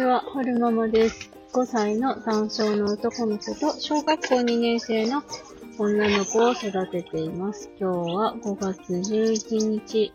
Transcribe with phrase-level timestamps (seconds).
[0.00, 1.30] ちは、はるままです。
[1.52, 5.22] 5歳の男性の男の子と小学校2年生の
[5.76, 7.70] 女の子を育てています。
[7.78, 10.14] 今日は5月11日、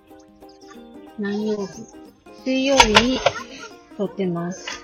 [1.20, 1.84] 何曜日？
[2.44, 3.20] 水曜日に
[3.96, 4.84] 撮ってます。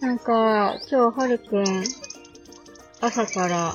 [0.00, 1.64] なんか、今日はるくん、
[3.00, 3.74] 朝から、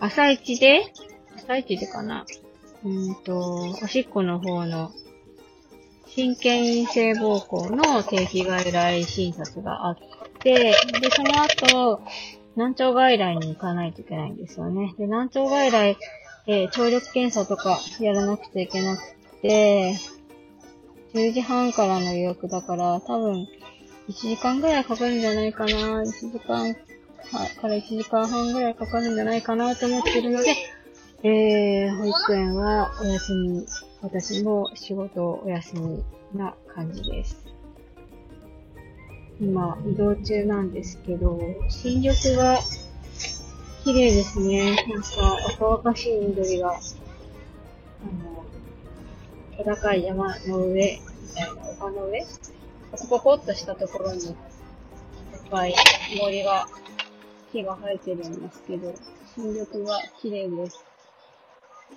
[0.00, 0.92] 朝一で？
[1.36, 2.26] 朝一でかな
[2.82, 4.90] うーんと、おしっこの方の
[6.14, 9.98] 真剣陰性膀胱の定期外来診察があっ
[10.40, 10.74] て、で、
[11.10, 12.00] その後、
[12.54, 14.94] 難聴外来に行かないといけないんですよね。
[14.96, 15.96] で、難聴外来、
[16.46, 19.02] えー聴力検査とかやらなくちゃいけなく
[19.42, 19.94] て、
[21.14, 23.48] 10時半からの予約だから、多分、
[24.08, 25.70] 1時間ぐらいかかるんじゃないかな。
[25.72, 30.54] 1時間から1時間半ぐらいかかるんじゃないかなと思ってるので、
[31.24, 33.66] えー、保育園はお休み、
[34.04, 37.42] 私も仕事お休みな感じです。
[39.40, 42.58] 今、移動中なんですけど、新緑が
[43.82, 44.76] 綺麗ですね。
[44.90, 48.44] なんか、若々しい緑が、あの、
[49.56, 52.26] 小高い山の上、みたいな丘の上、
[52.90, 54.34] ポコポコっとしたところに、いっ
[55.50, 55.74] ぱい
[56.20, 56.66] 森が、
[57.52, 58.92] 木が生えてるんですけど、
[59.34, 60.93] 新緑が綺麗です。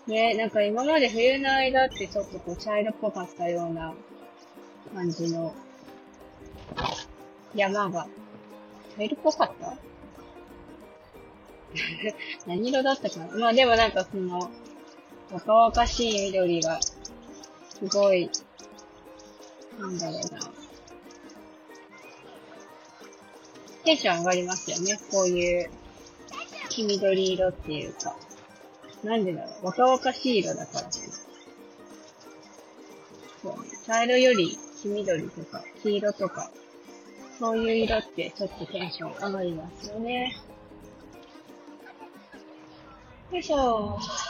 [0.08, 3.94] ね、なんか今まで冬の間ってちょっとこう茶色っぽかったような
[4.94, 5.54] 感じの
[7.56, 8.08] 山が、
[8.96, 9.78] 茶色っぽかった？
[12.48, 13.38] 何色だったかな？
[13.38, 14.50] まあでもなんかその、
[15.32, 18.30] 若々しい緑が、すごい、
[19.78, 20.40] なんだろうな。
[23.84, 24.98] テンション上がりますよね。
[25.12, 25.70] こういう、
[26.70, 28.16] 黄緑色っていうか。
[29.04, 29.66] なんでだろう。
[29.68, 30.92] 若々しい色だから。
[30.92, 31.02] そ
[33.50, 33.70] うね。
[33.86, 36.52] 茶色より黄緑とか黄色とか、
[37.40, 40.36] そういう色ってちょっとテンション上がりますよね。
[43.32, 44.27] よいしょー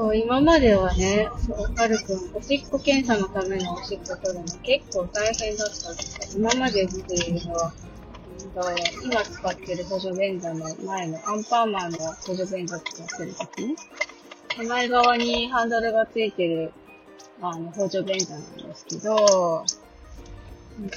[0.00, 6.40] そう、今まではね、そう、はるくん、おしっこ検査のためのおしっこ取るの結構大変だったんですよ。
[6.40, 7.70] 今まで見ているのは、
[8.54, 8.62] と
[9.04, 13.76] 今使ってる補助便座の前のアンパンマンの補助便座使ってる時に、
[14.48, 16.72] 手前側にハンドルがついてる、
[17.42, 19.66] あの、補助便座なんですけど、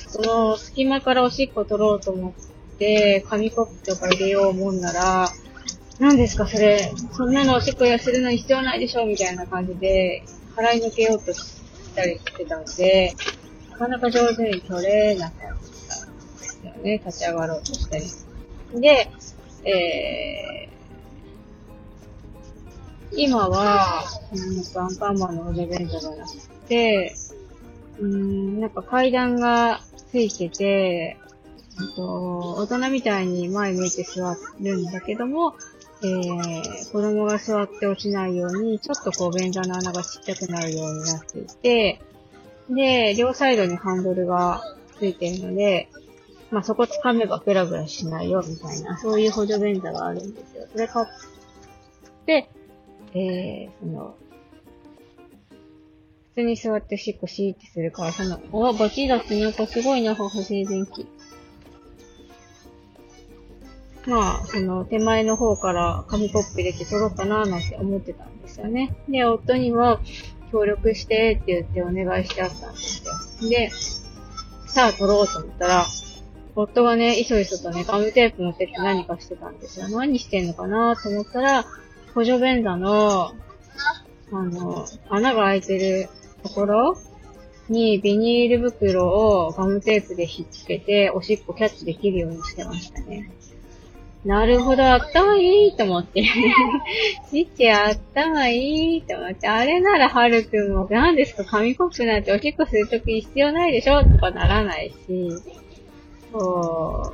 [0.08, 5.28] その隙間からおしっこ取ろうと思って、紙コップとか入れよう思うなら、
[6.00, 10.24] 何ですかそれ、そんなのおしっこやするのに必要ないでしょみたいな感じで、
[10.56, 11.62] 払い抜けようとし
[11.96, 13.14] たりしてたので、
[13.72, 17.02] なかなか上手に取れなかったんですよね。
[17.06, 18.82] 立ち上がろうとしたり。
[18.82, 19.10] で、
[19.66, 26.32] えー、今は、なんかアンパンマンの補助便座がなく
[26.68, 27.16] て、
[28.00, 29.82] うん、なんか階段が
[30.12, 31.18] ついてて、
[31.96, 35.56] と大人みたいに前向いて座るんだけども、
[36.02, 42.02] えー、子供が座って落ちないように、ちょっとこう便座の穴がちっちゃくなるようになっていて、
[42.70, 44.62] で、両サイドにハンドルが
[44.98, 45.90] ついてるので、
[46.52, 50.68] まあ、そこ掴めばグラグラしないよ、みたいな、そういう補助便座があるんですよ。
[50.72, 51.08] それ買っ
[52.26, 52.50] て、
[53.14, 54.16] えー、その、
[56.30, 61.08] 普通に座ってしっこしーってするから、その、お、バチだってなんかすごいな、母静電気。
[64.06, 68.96] まあ、その手前の方から紙コップ入れて取ろうかななんて思ってたんですよね。
[69.08, 70.00] で、夫にも
[70.52, 73.04] 協力してって言ってお願いしてあったんです
[73.44, 73.50] よ。
[73.50, 73.70] で、
[74.68, 75.86] さあ取ろうと思ったら、
[76.56, 79.88] 夫がね、いそいそとね、ガムテープ持ってって何かしてたんですよ。
[79.90, 81.66] 何してんのかなと思ったら、
[82.14, 83.34] 補助便座の、あ
[84.32, 86.10] の、穴が開いてる
[86.44, 86.98] ところ
[87.70, 93.32] にビニール袋をガムテープでひっつけて、おしっこキャッチできるようにしてましたね。
[94.26, 96.24] なるほど、頭いいと思って。
[97.30, 99.50] ちっちゃ頭いいと思って。
[99.50, 104.02] あれならはるくんも、何ですか、紙コップなんておしっこするとき必要ないでしょ？
[104.04, 105.30] とかならないし。
[106.32, 107.12] そ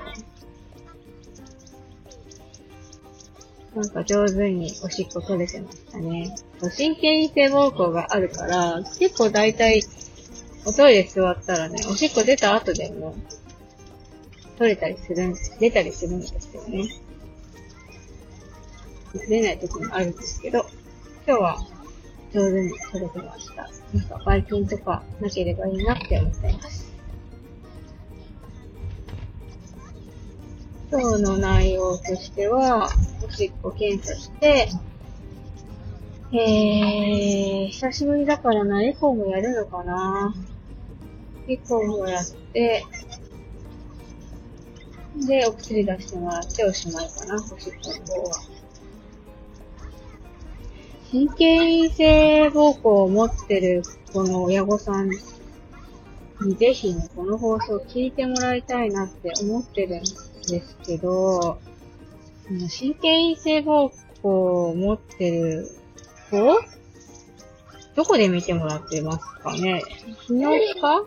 [3.75, 3.79] う。
[3.79, 6.35] なんか上手におしっこ取れてましたね。
[6.59, 9.81] そう真剣陰性膀胱があるから、結構大体、
[10.65, 13.15] おトイレ座ったらね、おしっこ出た後でも、
[14.59, 16.89] 取れたりするん、出たりするんですよね。
[19.29, 20.65] 出ない時もあるんですけど、
[21.25, 21.57] 今日は
[22.33, 23.69] 上手に取れてました。
[23.93, 26.91] なんか、ばい菌とかなければいいなって思っています。
[30.91, 32.89] 今日の内容としては、
[33.25, 34.67] おしっこ検査して、
[36.33, 40.35] えー、久しぶりだからな、エコーもやるのかな
[41.47, 42.83] エコーもやって、
[45.15, 48.35] で、お薬出してもらっておしまいかな、おしっこの方は。
[51.11, 53.81] 神経陰性膀胱を持ってる
[54.13, 61.59] この親御さんにぜひね、この放送を聞いてもらいたいなって思ってるんですけど、
[62.47, 63.91] 神経陰性膀
[64.21, 65.67] 胱を持ってる
[66.29, 66.61] 子
[67.95, 69.83] どこで見てもらってますかね？
[70.27, 71.05] 泌尿器科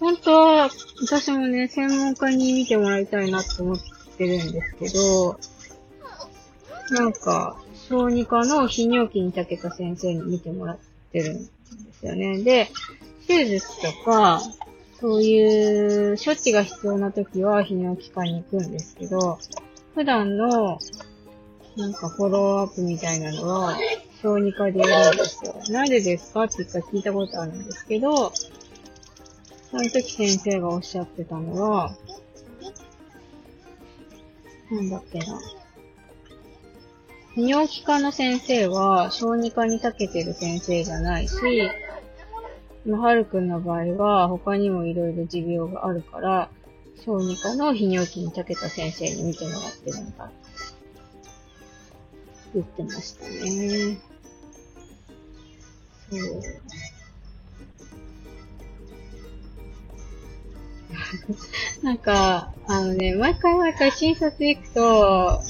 [0.00, 0.70] 本当、
[1.02, 3.76] 私もね、専門家に見てもらいたいなって思っ
[4.16, 5.38] てるんですけど、
[6.90, 7.56] なんか、
[7.88, 10.78] 小児科の泌尿器に長けた先生に見てもらっ
[11.12, 11.50] てるんで
[11.98, 12.42] すよね。
[12.42, 12.70] で、
[13.26, 14.40] 手術とか、
[15.00, 19.38] そういう処置が必要な時は泌尿器科に行くんですけど、
[19.94, 20.78] 普段の、
[21.76, 23.76] なんかフォローアップみたいなのは、
[24.22, 25.54] 小児科でやるんですよ。
[25.70, 28.32] なんでですかって言ったら聞いたことあるんですけど、
[29.70, 31.94] その時先生がおっしゃってたのは、
[34.70, 35.38] なんだっけな。
[37.36, 41.34] 泌尿器科の先生は小児科に長けてる先生じゃないし、
[42.86, 46.50] はるくんの場合は他にもいろいろ持病があるから、
[47.04, 50.30] 小児科の泌尿器に長けた先生に見てもらってるんだ。
[52.54, 53.98] 言ってましたね。
[56.10, 56.42] そう。
[61.82, 65.40] なんか、あのね、毎回毎回診察行くと、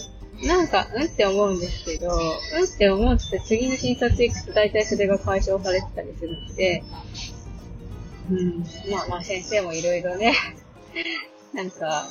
[0.42, 6.84] なんか、うんって思うんですけど、うんって思って次の診察行くと大体それが解消されてたりするので、
[8.30, 10.34] うん、まあまあ先生もいろいろね、
[11.52, 12.06] なんか、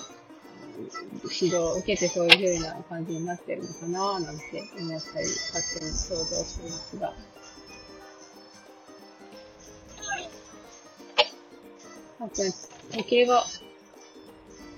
[1.24, 7.14] 指導を受けてそういう風な感じになってるのかななんて思ったり、勝手に想像していますが。
[12.20, 12.30] あ、
[12.92, 13.44] 時計が、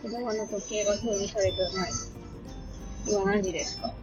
[0.01, 1.91] 子供の時計が表示されてない。
[3.07, 3.93] 今何時ですか？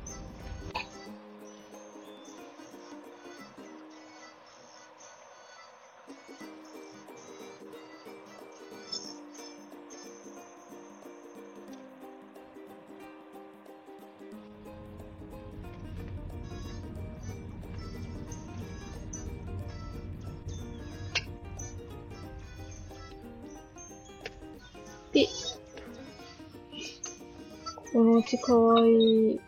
[27.97, 29.41] このうちかわいい。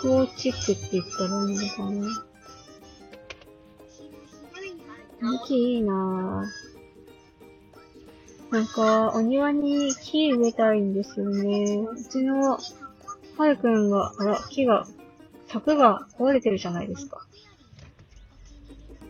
[0.00, 2.24] 北欧チックって言ったらいいのかな？
[5.44, 8.54] 木いいなぁ。
[8.54, 11.84] なんか、お庭に木植えたいんですよね。
[11.92, 12.60] うちの、
[13.36, 14.86] はるくんが、あら、木が、
[15.48, 17.26] 柵が壊れてるじゃないですか。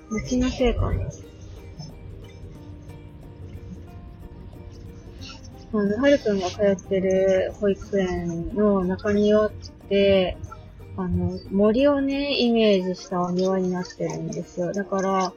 [0.08, 1.04] うちのせいかな。
[5.72, 9.52] あの、はるくんが通ってる保育園の中庭っ
[9.88, 10.36] て、
[10.96, 14.72] あの、森をね、イメージしたお庭になってるんですよ。
[14.72, 15.32] だから、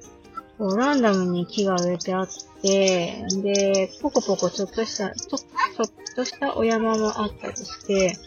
[0.57, 2.27] こうランダムに木が植えてあっ
[2.61, 5.45] て、で、ポコポコちょっとした、ちょ、ちょ
[5.83, 8.17] っとしたお山もあったりして、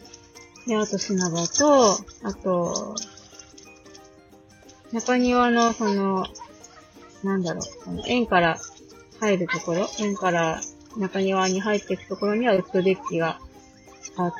[0.66, 2.94] で、あと砂場と、あと、
[4.92, 6.26] 中庭のその、
[7.22, 8.58] なんだろう、あの園から
[9.20, 10.60] 入るところ、園から
[10.96, 13.38] 中庭に入っていくところにはウッドデッキが
[14.16, 14.32] あっ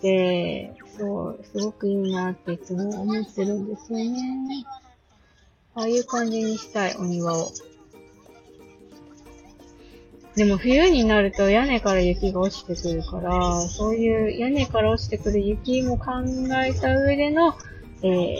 [0.00, 4.64] て、そう、すごくいいなっていつも思ってるんですよね。
[5.74, 7.52] ああいう感じにしたい、お庭を。
[10.34, 16.12] でも冬になると屋根から雪が落ちてくるから、そういう屋根から落ちてくる雪も考
[16.64, 17.54] えた上での、
[18.02, 18.36] え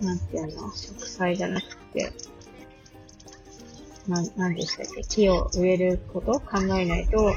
[0.00, 2.10] ー、なんていうの、植栽じゃなくて、
[4.10, 6.32] な、なんでしたっけ、木を植えること？
[6.32, 7.34] を考えないとい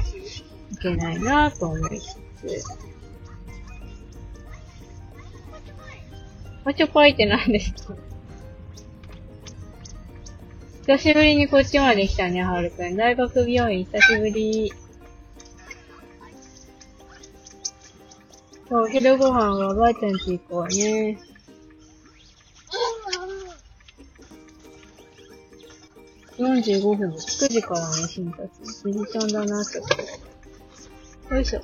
[0.82, 2.14] けないなぁと思いつ
[2.60, 2.64] つ。
[6.66, 7.94] おちょこいって何ですか？
[10.86, 12.96] 久しぶりにこっちまで来たね、はるくん。
[12.96, 14.72] 大学病院久しぶり。
[18.68, 21.18] そう、昼ご飯はおばあちゃんち行こうね。
[26.36, 28.50] 45分、9時からの診察。
[28.84, 29.78] おじちゃんだなって。
[31.34, 31.60] よいしょ。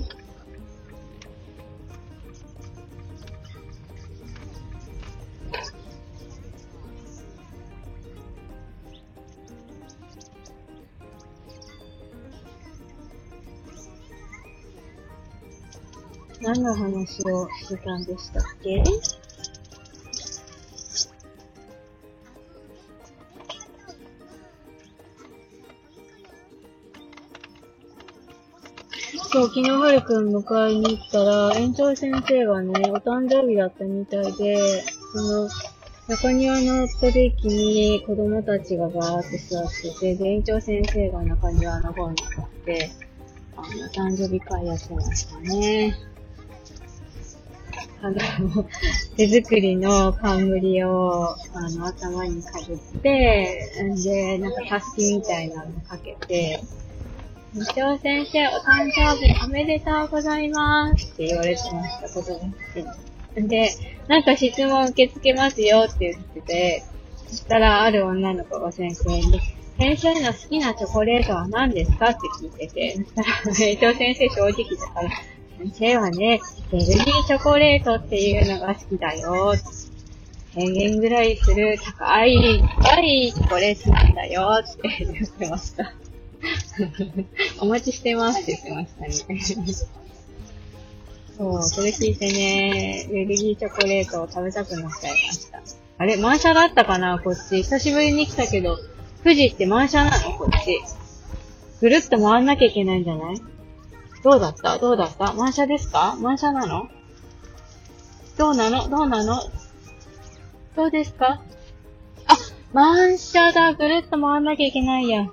[16.43, 18.83] 何の話をしてたんでしたっけ？
[29.41, 34.59] そう、昨日はるくん迎えに行ったら、園長先生がね、お誕生日だったみたいで、
[35.15, 35.49] その、
[36.09, 42.91] 中庭のトデッキに子供たちがバーって座ってて、で、園長先生が中庭の方に立って、
[43.57, 45.97] あの、誕生日会やってましたね。
[48.03, 48.19] あの、
[49.17, 56.61] 手作りの冠を、あの、頭にかぶって、んで、なんかタスキみたいなのかけて、
[57.53, 62.85] 園長先生、お誕生日おめでとうございますって言われてました、子供たち
[63.37, 63.49] に。
[63.49, 63.71] で、
[64.07, 66.85] なんか質問受け付けますよって言ってて、
[67.27, 69.41] そしたらある女の子が先生に、
[69.79, 72.11] 先生の好きなチョコレートは何ですか？
[72.11, 73.29] って聞いてて、そしたら、
[73.59, 75.11] 名長先生正直だから、
[75.59, 76.41] 先生はね、
[76.71, 79.55] ベルギーチョコレートっていうのが好きだよ。
[80.55, 85.93] 1000円ぐらいする高い、高いチョコレートなんだよって言ってました。
[87.61, 89.41] お待ちしてますって言ってましたね。
[91.37, 95.61] そう、それ聞いてね、ベルギーチョコレートを食べたくなっちゃいました。
[95.99, 97.59] あれ満車だったかなこっち。
[97.63, 98.79] 久しぶりに来たけど、
[99.23, 100.33] 富士って満車なの？
[100.33, 100.81] こっち。
[101.81, 103.41] ぐるっと回んなきゃいけないんじゃない？
[104.23, 104.79] どうだった？
[104.79, 105.33] どうだった？
[105.35, 106.17] 満車ですか？
[106.21, 106.89] 満車なの？
[108.39, 108.89] どうなの？
[108.89, 109.41] どうなの？
[110.77, 111.43] どうですか？
[112.27, 112.37] あ、
[112.73, 115.31] 満車だぐるっと回んなきゃいけないや。